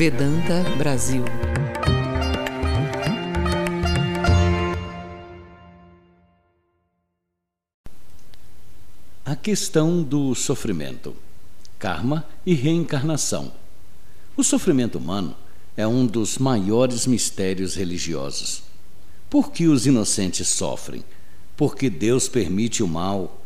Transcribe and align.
Vedanta 0.00 0.62
Brasil. 0.78 1.22
A 9.22 9.36
questão 9.36 10.02
do 10.02 10.34
sofrimento, 10.34 11.14
karma 11.78 12.24
e 12.46 12.54
reencarnação. 12.54 13.52
O 14.34 14.42
sofrimento 14.42 14.96
humano 14.96 15.36
é 15.76 15.86
um 15.86 16.06
dos 16.06 16.38
maiores 16.38 17.06
mistérios 17.06 17.74
religiosos. 17.74 18.62
Por 19.28 19.52
que 19.52 19.66
os 19.66 19.84
inocentes 19.84 20.48
sofrem? 20.48 21.04
Porque 21.58 21.90
Deus 21.90 22.26
permite 22.26 22.82
o 22.82 22.88
mal. 22.88 23.44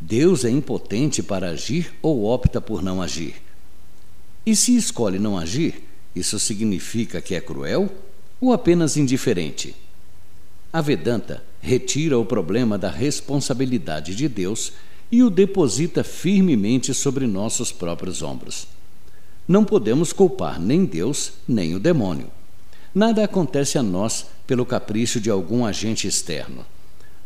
Deus 0.00 0.46
é 0.46 0.50
impotente 0.50 1.22
para 1.22 1.50
agir 1.50 1.92
ou 2.00 2.24
opta 2.24 2.62
por 2.62 2.82
não 2.82 3.02
agir? 3.02 3.51
E 4.44 4.56
se 4.56 4.76
escolhe 4.76 5.18
não 5.18 5.38
agir, 5.38 5.84
isso 6.14 6.38
significa 6.38 7.20
que 7.20 7.34
é 7.34 7.40
cruel 7.40 7.88
ou 8.40 8.52
apenas 8.52 8.96
indiferente? 8.96 9.74
A 10.72 10.80
Vedanta 10.80 11.42
retira 11.60 12.18
o 12.18 12.24
problema 12.24 12.76
da 12.76 12.90
responsabilidade 12.90 14.14
de 14.16 14.28
Deus 14.28 14.72
e 15.12 15.22
o 15.22 15.30
deposita 15.30 16.02
firmemente 16.02 16.92
sobre 16.92 17.26
nossos 17.26 17.70
próprios 17.70 18.22
ombros. 18.22 18.66
Não 19.46 19.64
podemos 19.64 20.12
culpar 20.12 20.60
nem 20.60 20.84
Deus 20.84 21.32
nem 21.46 21.74
o 21.74 21.80
demônio. 21.80 22.28
Nada 22.94 23.24
acontece 23.24 23.78
a 23.78 23.82
nós 23.82 24.26
pelo 24.46 24.66
capricho 24.66 25.20
de 25.20 25.30
algum 25.30 25.64
agente 25.64 26.06
externo. 26.06 26.64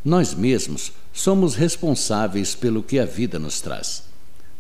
Nós 0.05 0.35
mesmos 0.35 0.93
somos 1.13 1.55
responsáveis 1.55 2.55
pelo 2.55 2.83
que 2.83 2.99
a 2.99 3.05
vida 3.05 3.39
nos 3.39 3.61
traz. 3.61 4.06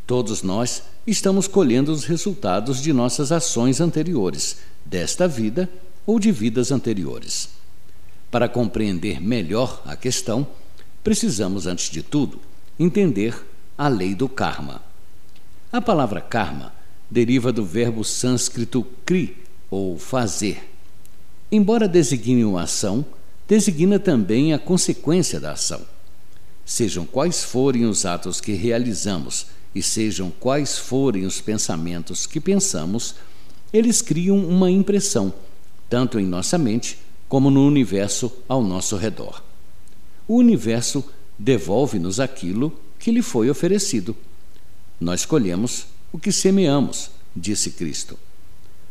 Todos 0.06 0.42
nós 0.42 0.84
estamos 1.04 1.48
colhendo 1.48 1.90
os 1.90 2.04
resultados 2.04 2.80
de 2.80 2.92
nossas 2.92 3.32
ações 3.32 3.80
anteriores, 3.80 4.58
desta 4.84 5.26
vida 5.26 5.68
ou 6.06 6.20
de 6.20 6.30
vidas 6.30 6.70
anteriores. 6.70 7.48
Para 8.30 8.48
compreender 8.48 9.20
melhor 9.20 9.82
a 9.84 9.96
questão, 9.96 10.46
precisamos, 11.02 11.66
antes 11.66 11.90
de 11.90 12.04
tudo, 12.04 12.38
entender 12.78 13.44
a 13.76 13.88
lei 13.88 14.14
do 14.14 14.28
karma. 14.28 14.80
A 15.72 15.80
palavra 15.80 16.20
karma 16.20 16.72
deriva 17.10 17.52
do 17.52 17.64
verbo 17.64 18.04
sânscrito 18.04 18.86
kri, 19.04 19.36
ou 19.68 19.98
fazer. 19.98 20.70
Embora 21.50 21.88
designe 21.88 22.44
uma 22.44 22.62
ação, 22.62 23.04
designa 23.48 23.98
também 23.98 24.52
a 24.52 24.58
consequência 24.58 25.40
da 25.40 25.52
ação. 25.52 25.95
Sejam 26.66 27.06
quais 27.06 27.44
forem 27.44 27.86
os 27.86 28.04
atos 28.04 28.40
que 28.40 28.52
realizamos 28.52 29.46
e 29.72 29.80
sejam 29.80 30.32
quais 30.40 30.76
forem 30.76 31.24
os 31.24 31.40
pensamentos 31.40 32.26
que 32.26 32.40
pensamos, 32.40 33.14
eles 33.72 34.02
criam 34.02 34.36
uma 34.36 34.68
impressão, 34.68 35.32
tanto 35.88 36.18
em 36.18 36.26
nossa 36.26 36.58
mente 36.58 36.98
como 37.28 37.50
no 37.50 37.64
universo 37.64 38.32
ao 38.48 38.62
nosso 38.62 38.96
redor. 38.96 39.44
O 40.26 40.34
universo 40.34 41.04
devolve-nos 41.38 42.18
aquilo 42.18 42.72
que 42.98 43.12
lhe 43.12 43.22
foi 43.22 43.48
oferecido. 43.48 44.16
Nós 45.00 45.24
colhemos 45.24 45.86
o 46.12 46.18
que 46.18 46.32
semeamos, 46.32 47.10
disse 47.34 47.70
Cristo. 47.70 48.18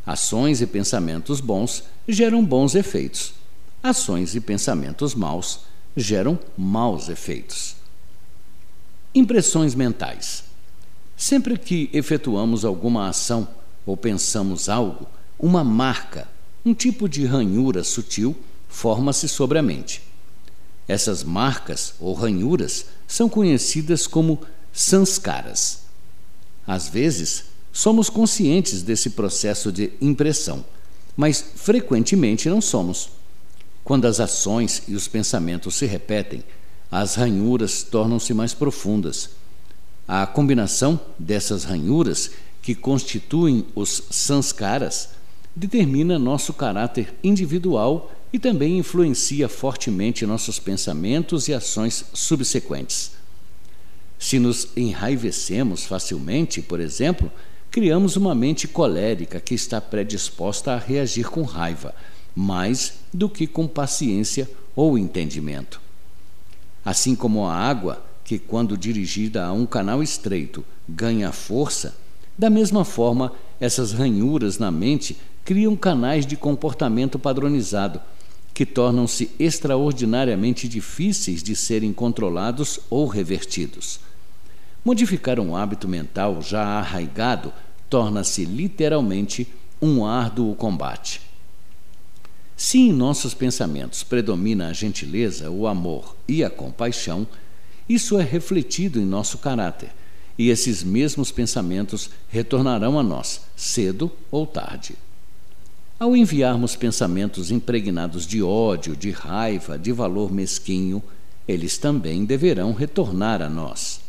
Ações 0.06 0.62
e 0.62 0.68
pensamentos 0.68 1.42
bons 1.42 1.84
geram 2.08 2.46
bons 2.46 2.74
efeitos. 2.74 3.34
Ações 3.84 4.34
e 4.34 4.40
pensamentos 4.40 5.14
maus 5.14 5.62
geram 5.96 6.38
maus 6.58 7.10
efeitos. 7.10 7.76
Impressões 9.14 9.74
mentais. 9.74 10.44
Sempre 11.16 11.58
que 11.58 11.90
efetuamos 11.94 12.66
alguma 12.66 13.08
ação 13.08 13.48
ou 13.86 13.96
pensamos 13.96 14.68
algo, 14.68 15.08
uma 15.40 15.64
marca, 15.64 16.28
um 16.66 16.74
tipo 16.74 17.08
de 17.08 17.26
ranhura 17.26 17.84
sutil, 17.84 18.36
forma-se 18.68 19.30
sobre 19.30 19.58
a 19.58 19.62
mente. 19.62 20.02
Essas 20.88 21.24
marcas 21.24 21.94
ou 22.00 22.14
ranhuras 22.14 22.88
são 23.08 23.30
conhecidas 23.30 24.06
como 24.06 24.42
sanskaras. 24.74 25.84
Às 26.68 26.90
vezes, 26.90 27.46
somos 27.72 28.10
conscientes 28.10 28.82
desse 28.82 29.12
processo 29.12 29.72
de 29.72 29.94
impressão, 30.02 30.66
mas 31.16 31.44
frequentemente 31.56 32.50
não 32.50 32.60
somos. 32.60 33.10
Quando 33.86 34.06
as 34.06 34.20
ações 34.20 34.84
e 34.86 34.96
os 34.96 35.08
pensamentos 35.08 35.76
se 35.76 35.86
repetem, 35.86 36.44
as 36.92 37.16
ranhuras 37.16 37.84
tornam-se 37.84 38.34
mais 38.34 38.54
profundas 38.54 39.30
a 40.08 40.26
combinação 40.28 41.00
dessas 41.18 41.64
ranhuras, 41.64 42.32
que 42.62 42.76
constituem 42.76 43.66
os 43.76 44.04
sanskaras, 44.10 45.10
determina 45.56 46.20
nosso 46.20 46.54
caráter 46.54 47.14
individual 47.24 48.12
e 48.34 48.40
também 48.40 48.78
influencia 48.78 49.48
fortemente 49.48 50.26
nossos 50.26 50.60
pensamentos 50.60 51.48
e 51.48 51.54
ações 51.54 52.06
subsequentes. 52.14 53.12
Se 54.18 54.40
nos 54.40 54.68
enraivecemos 54.76 55.86
facilmente, 55.86 56.62
por 56.62 56.80
exemplo, 56.80 57.32
criamos 57.70 58.16
uma 58.16 58.34
mente 58.34 58.68
colérica 58.68 59.40
que 59.40 59.54
está 59.54 59.80
predisposta 59.80 60.74
a 60.74 60.80
reagir 60.80 61.30
com 61.30 61.44
raiva, 61.44 61.94
mais 62.36 62.96
do 63.14 63.30
que 63.30 63.48
com 63.48 63.68
paciência 63.68 64.50
ou 64.76 64.98
entendimento. 64.98 65.80
Assim 66.84 67.16
como 67.16 67.46
a 67.46 67.54
água 67.54 68.06
que, 68.24 68.38
quando 68.38 68.78
dirigida 68.78 69.46
a 69.46 69.54
um 69.54 69.66
canal 69.66 70.04
estreito, 70.04 70.66
ganha 70.88 71.32
força, 71.32 71.96
da 72.38 72.50
mesma 72.50 72.84
forma, 72.84 73.32
essas 73.60 73.94
ranhuras 73.94 74.58
na 74.58 74.70
mente 74.70 75.18
criam 75.46 75.76
canais 75.76 76.26
de 76.26 76.36
comportamento 76.36 77.18
padronizado, 77.18 78.02
que 78.54 78.66
tornam-se 78.66 79.32
extraordinariamente 79.40 80.68
difíceis 80.68 81.44
de 81.44 81.56
serem 81.56 81.94
controlados 81.94 82.80
ou 82.90 83.06
revertidos. 83.06 84.00
Modificar 84.84 85.40
um 85.40 85.56
hábito 85.56 85.88
mental 85.88 86.42
já 86.42 86.64
arraigado 86.64 87.52
torna-se 87.90 88.46
literalmente 88.46 89.48
um 89.82 90.06
árduo 90.06 90.56
combate. 90.56 91.25
Se 92.58 92.78
em 92.78 92.94
nossos 92.94 93.34
pensamentos 93.34 94.02
predomina 94.04 94.70
a 94.70 94.74
gentileza, 94.74 95.52
o 95.52 95.68
amor 95.68 96.16
e 96.28 96.44
a 96.44 96.50
compaixão, 96.50 97.28
isso 97.88 98.18
é 98.18 98.24
refletido 98.24 99.00
em 99.00 99.06
nosso 99.06 99.38
caráter, 99.38 99.90
e 100.38 100.50
esses 100.50 100.84
mesmos 100.84 101.32
pensamentos 101.32 102.10
retornarão 102.30 102.98
a 102.98 103.04
nós, 103.04 103.42
cedo 103.56 104.12
ou 104.32 104.48
tarde. 104.48 104.96
Ao 106.00 106.16
enviarmos 106.16 106.76
pensamentos 106.76 107.52
impregnados 107.52 108.26
de 108.26 108.42
ódio, 108.42 108.96
de 108.96 109.12
raiva, 109.12 109.78
de 109.78 109.92
valor 109.92 110.32
mesquinho, 110.32 111.02
eles 111.48 111.78
também 111.78 112.26
deverão 112.26 112.74
retornar 112.74 113.42
a 113.42 113.50
nós. 113.50 114.02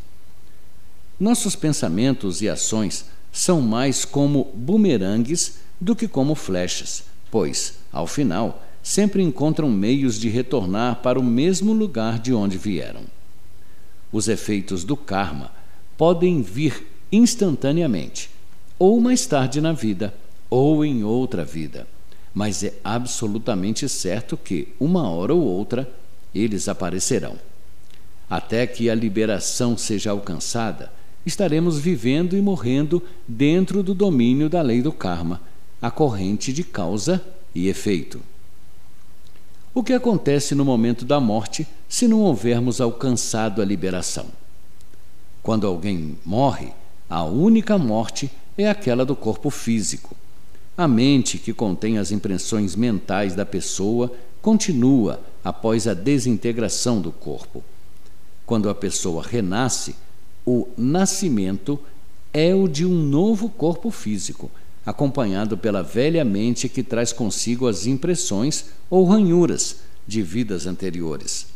Nossos 1.18 1.54
pensamentos 1.54 2.42
e 2.42 2.48
ações 2.48 3.06
são 3.32 3.60
mais 3.60 4.04
como 4.04 4.50
bumerangues 4.54 5.58
do 5.80 5.94
que 5.94 6.08
como 6.08 6.34
flechas, 6.34 7.04
pois, 7.30 7.74
ao 7.96 8.06
final, 8.06 8.62
sempre 8.82 9.22
encontram 9.22 9.70
meios 9.70 10.20
de 10.20 10.28
retornar 10.28 10.96
para 10.96 11.18
o 11.18 11.24
mesmo 11.24 11.72
lugar 11.72 12.18
de 12.18 12.32
onde 12.32 12.58
vieram. 12.58 13.00
Os 14.12 14.28
efeitos 14.28 14.84
do 14.84 14.96
karma 14.96 15.50
podem 15.96 16.42
vir 16.42 16.86
instantaneamente, 17.10 18.30
ou 18.78 19.00
mais 19.00 19.26
tarde 19.26 19.60
na 19.60 19.72
vida, 19.72 20.14
ou 20.50 20.84
em 20.84 21.02
outra 21.02 21.42
vida. 21.42 21.86
Mas 22.34 22.62
é 22.62 22.74
absolutamente 22.84 23.88
certo 23.88 24.36
que, 24.36 24.68
uma 24.78 25.08
hora 25.10 25.34
ou 25.34 25.40
outra, 25.40 25.90
eles 26.34 26.68
aparecerão. 26.68 27.36
Até 28.28 28.66
que 28.66 28.90
a 28.90 28.94
liberação 28.94 29.76
seja 29.76 30.10
alcançada, 30.10 30.92
estaremos 31.24 31.78
vivendo 31.78 32.36
e 32.36 32.42
morrendo 32.42 33.02
dentro 33.26 33.82
do 33.82 33.94
domínio 33.94 34.50
da 34.50 34.60
lei 34.60 34.82
do 34.82 34.92
karma, 34.92 35.40
a 35.80 35.90
corrente 35.90 36.52
de 36.52 36.62
causa 36.62 37.24
e 37.56 37.68
efeito. 37.68 38.20
O 39.74 39.82
que 39.82 39.94
acontece 39.94 40.54
no 40.54 40.64
momento 40.64 41.06
da 41.06 41.18
morte 41.18 41.66
se 41.88 42.06
não 42.06 42.20
houvermos 42.20 42.82
alcançado 42.82 43.62
a 43.62 43.64
liberação? 43.64 44.26
Quando 45.42 45.66
alguém 45.66 46.18
morre, 46.24 46.72
a 47.08 47.24
única 47.24 47.78
morte 47.78 48.30
é 48.58 48.68
aquela 48.68 49.06
do 49.06 49.16
corpo 49.16 49.48
físico. 49.48 50.14
A 50.76 50.86
mente, 50.86 51.38
que 51.38 51.54
contém 51.54 51.96
as 51.96 52.12
impressões 52.12 52.76
mentais 52.76 53.34
da 53.34 53.46
pessoa, 53.46 54.12
continua 54.42 55.20
após 55.42 55.88
a 55.88 55.94
desintegração 55.94 57.00
do 57.00 57.10
corpo. 57.10 57.64
Quando 58.44 58.68
a 58.68 58.74
pessoa 58.74 59.22
renasce, 59.22 59.96
o 60.44 60.68
nascimento 60.76 61.78
é 62.34 62.54
o 62.54 62.68
de 62.68 62.84
um 62.84 62.94
novo 62.94 63.48
corpo 63.48 63.90
físico 63.90 64.50
acompanhado 64.86 65.58
pela 65.58 65.82
velha 65.82 66.24
mente 66.24 66.68
que 66.68 66.82
traz 66.82 67.12
consigo 67.12 67.66
as 67.66 67.86
impressões 67.86 68.66
ou 68.88 69.04
ranhuras 69.04 69.78
de 70.06 70.22
vidas 70.22 70.64
anteriores. 70.66 71.48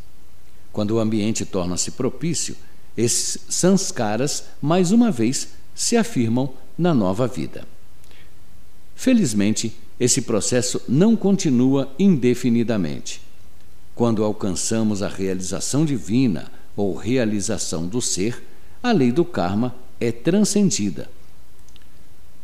Quando 0.72 0.92
o 0.92 0.98
ambiente 0.98 1.46
torna-se 1.46 1.92
propício, 1.92 2.56
esses 2.96 3.38
sanskaras, 3.48 4.44
mais 4.60 4.90
uma 4.90 5.12
vez, 5.12 5.48
se 5.74 5.96
afirmam 5.96 6.52
na 6.76 6.92
nova 6.92 7.28
vida. 7.28 7.64
Felizmente, 8.96 9.74
esse 9.98 10.22
processo 10.22 10.82
não 10.88 11.14
continua 11.14 11.94
indefinidamente. 11.98 13.22
Quando 13.94 14.24
alcançamos 14.24 15.02
a 15.02 15.08
realização 15.08 15.84
divina 15.84 16.50
ou 16.76 16.94
realização 16.94 17.86
do 17.86 18.00
ser, 18.00 18.42
a 18.82 18.92
lei 18.92 19.12
do 19.12 19.24
karma 19.24 19.74
é 20.00 20.10
transcendida. 20.10 21.08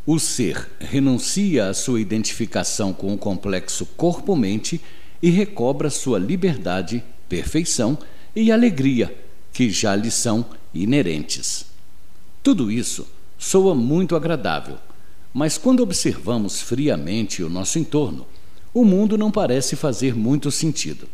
O 0.06 0.20
ser 0.20 0.69
renuncia 0.79 1.69
à 1.69 1.75
sua 1.75 2.00
identificação 2.00 2.93
com 2.93 3.12
o 3.12 3.19
complexo 3.19 3.85
corpo-mente 3.97 4.81
e 5.20 5.31
recobra 5.31 5.91
sua 5.91 6.17
liberdade, 6.17 7.03
perfeição 7.29 7.99
e 8.35 8.53
alegria, 8.53 9.12
que 9.53 9.69
já 9.69 9.97
lhe 9.97 10.12
são 10.12 10.47
inerentes. 10.73 11.67
Tudo 12.41 12.70
isso 12.70 13.05
soa 13.37 13.75
muito 13.75 14.14
agradável, 14.14 14.76
mas 15.35 15.58
quando 15.58 15.82
observamos 15.82 16.61
friamente 16.61 17.43
o 17.43 17.50
nosso 17.50 17.76
entorno, 17.76 18.29
o 18.73 18.85
mundo 18.85 19.19
não 19.19 19.32
parece 19.32 19.75
fazer 19.75 20.14
muito 20.14 20.52
sentido. 20.52 21.09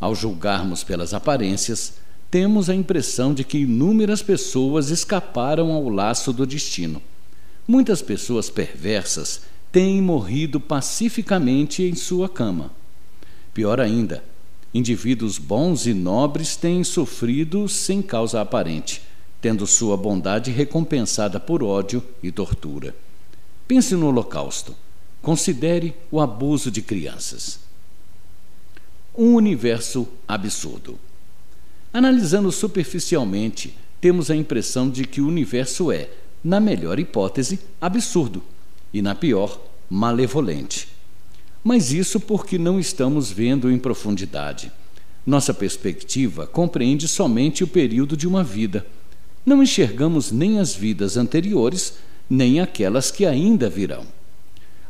Ao 0.00 0.14
julgarmos 0.14 0.82
pelas 0.82 1.12
aparências, 1.12 1.94
temos 2.30 2.70
a 2.70 2.74
impressão 2.74 3.34
de 3.34 3.44
que 3.44 3.58
inúmeras 3.58 4.22
pessoas 4.22 4.88
escaparam 4.88 5.70
ao 5.70 5.86
laço 5.90 6.32
do 6.32 6.46
destino. 6.46 7.02
Muitas 7.68 8.00
pessoas 8.00 8.48
perversas 8.48 9.42
têm 9.72 10.00
morrido 10.00 10.60
pacificamente 10.60 11.82
em 11.82 11.96
sua 11.96 12.28
cama. 12.28 12.70
Pior 13.52 13.80
ainda, 13.80 14.22
indivíduos 14.72 15.36
bons 15.36 15.86
e 15.86 15.92
nobres 15.92 16.54
têm 16.54 16.84
sofrido 16.84 17.68
sem 17.68 18.00
causa 18.00 18.40
aparente, 18.40 19.02
tendo 19.40 19.66
sua 19.66 19.96
bondade 19.96 20.50
recompensada 20.52 21.40
por 21.40 21.62
ódio 21.62 22.02
e 22.22 22.30
tortura. 22.30 22.94
Pense 23.66 23.96
no 23.96 24.06
Holocausto. 24.06 24.74
Considere 25.20 25.92
o 26.08 26.20
abuso 26.20 26.70
de 26.70 26.80
crianças. 26.80 27.58
Um 29.16 29.34
universo 29.34 30.06
absurdo. 30.28 31.00
Analisando 31.92 32.52
superficialmente, 32.52 33.76
temos 34.00 34.30
a 34.30 34.36
impressão 34.36 34.88
de 34.88 35.04
que 35.04 35.20
o 35.20 35.26
universo 35.26 35.90
é, 35.90 36.08
na 36.42 36.60
melhor 36.60 36.98
hipótese, 36.98 37.58
absurdo 37.80 38.42
e, 38.92 39.02
na 39.02 39.14
pior, 39.14 39.60
malevolente. 39.90 40.88
Mas 41.62 41.92
isso 41.92 42.20
porque 42.20 42.58
não 42.58 42.78
estamos 42.78 43.30
vendo 43.30 43.70
em 43.70 43.78
profundidade. 43.78 44.70
Nossa 45.26 45.52
perspectiva 45.52 46.46
compreende 46.46 47.08
somente 47.08 47.64
o 47.64 47.66
período 47.66 48.16
de 48.16 48.28
uma 48.28 48.44
vida. 48.44 48.86
Não 49.44 49.62
enxergamos 49.62 50.30
nem 50.30 50.60
as 50.60 50.74
vidas 50.74 51.16
anteriores, 51.16 51.98
nem 52.30 52.60
aquelas 52.60 53.10
que 53.10 53.26
ainda 53.26 53.68
virão. 53.68 54.04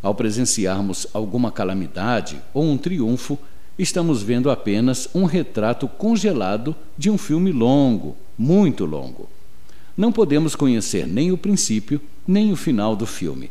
Ao 0.03 0.15
presenciarmos 0.15 1.07
alguma 1.13 1.51
calamidade 1.51 2.41
ou 2.53 2.65
um 2.65 2.77
triunfo, 2.77 3.39
estamos 3.79 4.23
vendo 4.23 4.51
apenas 4.51 5.09
um 5.15 5.25
retrato 5.25 5.89
congelado 5.89 6.77
de 6.97 7.11
um 7.11 7.19
filme 7.19 7.53
longo, 7.53 8.17
muito 8.37 8.85
longo. 8.85 9.29
Não 9.97 10.13
podemos 10.13 10.55
conhecer 10.55 11.07
nem 11.07 11.33
o 11.33 11.39
princípio 11.39 12.01
nem 12.27 12.53
o 12.53 12.57
final 12.57 12.95
do 12.95 13.07
filme. 13.07 13.51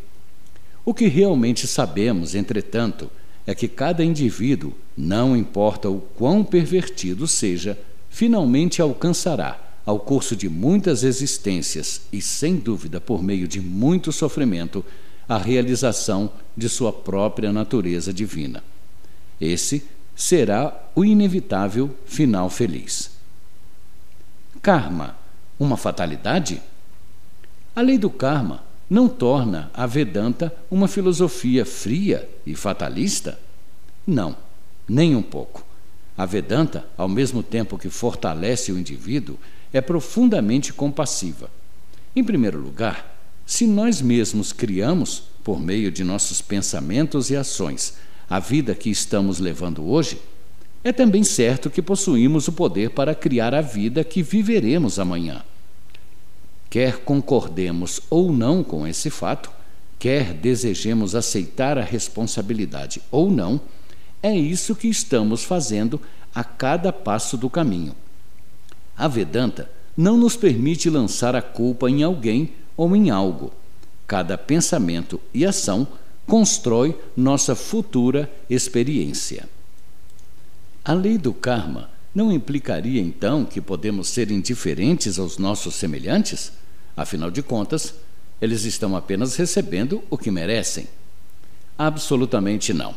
O 0.84 0.94
que 0.94 1.08
realmente 1.08 1.66
sabemos, 1.66 2.36
entretanto, 2.36 3.10
é 3.48 3.56
que 3.56 3.68
cada 3.68 4.04
indivíduo, 4.04 4.74
não 4.96 5.36
importa 5.36 5.90
o 5.90 6.00
quão 6.00 6.44
pervertido 6.44 7.28
seja, 7.28 7.78
finalmente 8.10 8.82
alcançará, 8.82 9.60
ao 9.86 10.00
curso 10.00 10.36
de 10.36 10.50
muitas 10.50 11.04
existências 11.04 12.02
e, 12.12 12.22
sem 12.22 12.56
dúvida, 12.56 13.00
por 13.00 13.24
meio 13.24 13.48
de 13.48 13.62
muito 13.62 14.12
sofrimento, 14.12 14.84
a 15.30 15.38
realização 15.38 16.32
de 16.56 16.68
sua 16.70 16.92
própria 16.92 17.52
natureza 17.52 18.14
divina. 18.14 18.64
Esse 19.40 19.84
será 20.16 20.90
o 20.96 21.04
inevitável 21.04 21.96
final 22.06 22.50
feliz. 22.50 23.12
Karma, 24.62 25.16
uma 25.60 25.78
fatalidade? 25.78 26.62
A 27.76 27.82
lei 27.82 27.98
do 27.98 28.10
karma 28.10 28.64
não 28.90 29.08
torna 29.08 29.72
a 29.74 29.86
Vedanta 29.86 30.54
uma 30.70 30.88
filosofia 30.88 31.66
fria 31.66 32.30
e 32.46 32.56
fatalista? 32.56 33.40
Não, 34.06 34.36
nem 34.88 35.16
um 35.16 35.22
pouco. 35.22 35.66
A 36.18 36.26
Vedanta, 36.26 36.86
ao 36.98 37.10
mesmo 37.10 37.44
tempo 37.44 37.78
que 37.78 37.90
fortalece 37.90 38.72
o 38.72 38.78
indivíduo, 38.78 39.38
é 39.74 39.82
profundamente 39.82 40.72
compassiva. 40.72 41.50
Em 42.16 42.24
primeiro 42.24 42.60
lugar, 42.60 43.14
se 43.46 43.68
nós 43.68 44.02
mesmos 44.02 44.54
criamos, 44.54 45.24
por 45.44 45.60
meio 45.60 45.92
de 45.92 46.04
nossos 46.04 46.42
pensamentos 46.42 47.30
e 47.30 47.36
ações, 47.36 47.96
a 48.30 48.40
vida 48.40 48.74
que 48.74 48.90
estamos 48.90 49.40
levando 49.40 49.86
hoje, 49.86 50.20
é 50.86 50.94
também 50.94 51.24
certo 51.24 51.68
que 51.68 51.82
possuímos 51.82 52.48
o 52.48 52.52
poder 52.52 52.92
para 52.92 53.16
criar 53.16 53.56
a 53.56 53.62
vida 53.62 54.04
que 54.04 54.22
viveremos 54.22 55.00
amanhã. 55.00 55.42
Quer 56.70 57.00
concordemos 57.00 58.02
ou 58.08 58.32
não 58.32 58.64
com 58.64 58.86
esse 58.86 59.10
fato, 59.10 59.50
quer 59.98 60.32
desejemos 60.32 61.16
aceitar 61.16 61.80
a 61.80 61.84
responsabilidade 61.84 63.02
ou 63.10 63.32
não, 63.32 63.60
é 64.22 64.38
isso 64.38 64.76
que 64.76 64.88
estamos 64.88 65.44
fazendo 65.44 66.00
a 66.36 66.44
cada 66.44 66.94
passo 66.94 67.36
do 67.36 67.50
caminho. 67.50 67.96
A 68.96 69.08
Vedanta 69.08 69.68
não 69.98 70.16
nos 70.16 70.36
permite 70.36 70.88
lançar 70.88 71.36
a 71.36 71.42
culpa 71.42 71.90
em 71.90 72.04
alguém 72.04 72.54
ou 72.78 72.96
em 72.96 73.10
algo. 73.10 73.52
Cada 74.06 74.38
pensamento 74.38 75.20
e 75.34 75.48
ação 75.48 75.88
constrói 76.28 76.96
nossa 77.18 77.56
futura 77.56 78.32
experiência. 78.48 79.55
A 80.88 80.94
lei 80.94 81.18
do 81.18 81.34
karma 81.34 81.90
não 82.14 82.32
implicaria 82.32 83.02
então 83.02 83.44
que 83.44 83.60
podemos 83.60 84.08
ser 84.08 84.30
indiferentes 84.30 85.18
aos 85.18 85.40
nossos 85.40 85.74
semelhantes? 85.74 86.52
Afinal 86.96 87.32
de 87.32 87.42
contas, 87.42 87.96
eles 88.40 88.66
estão 88.66 88.96
apenas 88.96 89.36
recebendo 89.36 90.04
o 90.12 90.16
que 90.16 90.30
merecem. 90.30 90.88
Absolutamente 91.76 92.72
não. 92.72 92.94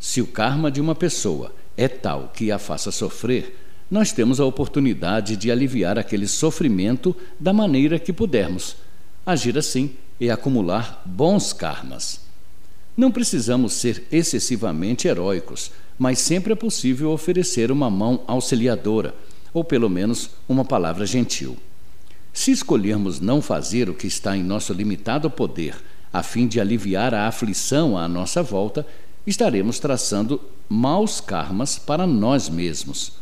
Se 0.00 0.20
o 0.20 0.26
karma 0.26 0.72
de 0.72 0.80
uma 0.80 0.92
pessoa 0.92 1.54
é 1.76 1.86
tal 1.86 2.32
que 2.34 2.50
a 2.50 2.58
faça 2.58 2.90
sofrer, 2.90 3.56
nós 3.88 4.10
temos 4.10 4.40
a 4.40 4.44
oportunidade 4.44 5.36
de 5.36 5.52
aliviar 5.52 6.00
aquele 6.00 6.26
sofrimento 6.26 7.16
da 7.38 7.52
maneira 7.52 7.96
que 7.96 8.12
pudermos. 8.12 8.74
Agir 9.24 9.56
assim 9.56 9.94
e 10.18 10.28
acumular 10.28 11.00
bons 11.06 11.52
karmas. 11.52 12.22
Não 12.96 13.12
precisamos 13.12 13.74
ser 13.74 14.04
excessivamente 14.10 15.06
heróicos, 15.06 15.70
mas 16.00 16.18
sempre 16.18 16.54
é 16.54 16.56
possível 16.56 17.10
oferecer 17.10 17.70
uma 17.70 17.90
mão 17.90 18.22
auxiliadora, 18.26 19.14
ou 19.52 19.62
pelo 19.62 19.90
menos 19.90 20.30
uma 20.48 20.64
palavra 20.64 21.04
gentil. 21.04 21.58
Se 22.32 22.50
escolhermos 22.50 23.20
não 23.20 23.42
fazer 23.42 23.90
o 23.90 23.92
que 23.92 24.06
está 24.06 24.34
em 24.34 24.42
nosso 24.42 24.72
limitado 24.72 25.30
poder, 25.30 25.76
a 26.10 26.22
fim 26.22 26.48
de 26.48 26.58
aliviar 26.58 27.12
a 27.12 27.28
aflição 27.28 27.98
à 27.98 28.08
nossa 28.08 28.42
volta, 28.42 28.86
estaremos 29.26 29.78
traçando 29.78 30.40
maus 30.70 31.20
karmas 31.20 31.78
para 31.78 32.06
nós 32.06 32.48
mesmos. 32.48 33.12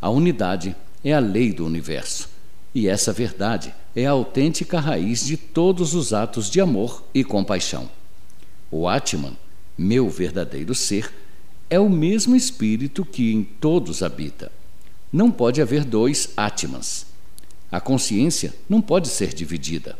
A 0.00 0.08
unidade 0.08 0.74
é 1.04 1.12
a 1.12 1.18
lei 1.18 1.52
do 1.52 1.66
universo, 1.66 2.30
e 2.74 2.88
essa 2.88 3.12
verdade 3.12 3.74
é 3.94 4.06
a 4.06 4.12
autêntica 4.12 4.80
raiz 4.80 5.26
de 5.26 5.36
todos 5.36 5.92
os 5.92 6.14
atos 6.14 6.48
de 6.48 6.62
amor 6.62 7.04
e 7.12 7.22
compaixão. 7.22 7.90
O 8.70 8.88
Atman, 8.88 9.36
meu 9.76 10.08
verdadeiro 10.08 10.74
ser, 10.74 11.19
é 11.70 11.78
o 11.78 11.88
mesmo 11.88 12.34
espírito 12.34 13.04
que 13.04 13.32
em 13.32 13.44
todos 13.44 14.02
habita. 14.02 14.50
Não 15.12 15.30
pode 15.30 15.62
haver 15.62 15.84
dois 15.84 16.30
Atmans. 16.36 17.06
A 17.70 17.80
consciência 17.80 18.52
não 18.68 18.82
pode 18.82 19.06
ser 19.08 19.32
dividida. 19.32 19.96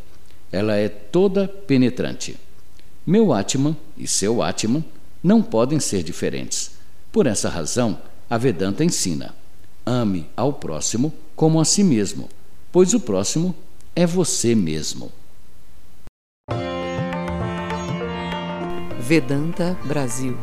Ela 0.51 0.75
é 0.75 0.89
toda 0.89 1.47
penetrante. 1.47 2.37
Meu 3.07 3.31
Atman 3.31 3.75
e 3.97 4.05
seu 4.05 4.43
Atman 4.43 4.83
não 5.23 5.41
podem 5.41 5.79
ser 5.79 6.03
diferentes. 6.03 6.71
Por 7.11 7.25
essa 7.25 7.49
razão, 7.49 7.99
a 8.29 8.37
Vedanta 8.37 8.83
ensina: 8.83 9.33
ame 9.85 10.27
ao 10.35 10.53
próximo 10.53 11.13
como 11.35 11.59
a 11.59 11.65
si 11.65 11.83
mesmo, 11.83 12.29
pois 12.71 12.93
o 12.93 12.99
próximo 12.99 13.55
é 13.95 14.05
você 14.05 14.53
mesmo. 14.53 15.11
Vedanta 18.99 19.77
Brasil 19.85 20.37